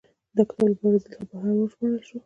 دا 0.35 0.43
کتاب 0.49 0.67
له 0.69 0.75
برازیل 0.81 1.23
بهر 1.29 1.51
وژباړل 1.57 2.01
شو. 2.07 2.17